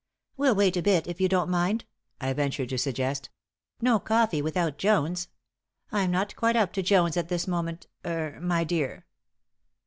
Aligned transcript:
"We'll 0.35 0.55
wait 0.55 0.75
a 0.77 0.81
bit, 0.81 1.05
if 1.05 1.21
you 1.21 1.29
don't 1.29 1.47
mind," 1.51 1.85
I 2.19 2.33
ventured 2.33 2.69
to 2.69 2.79
suggest. 2.79 3.29
"No 3.81 3.99
coffee 3.99 4.41
without 4.41 4.79
Jones. 4.79 5.27
I'm 5.91 6.09
not 6.09 6.35
quite 6.35 6.55
up 6.55 6.73
to 6.73 6.81
Jones 6.81 7.17
at 7.17 7.29
this 7.29 7.47
moment 7.47 7.85
er 8.03 8.39
my 8.41 8.63
dear." 8.63 9.05